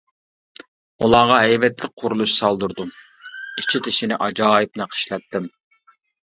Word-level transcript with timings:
ئۇلارغا 1.03 1.35
ھەيۋەتلىك 1.47 1.93
قۇرۇلۇش 2.03 2.33
سالدۇردۇم، 2.37 2.89
ئىچى-تېشىنى 3.03 4.19
ئاجايىپ 4.27 4.83
نەقىشلەتتىم. 4.83 5.47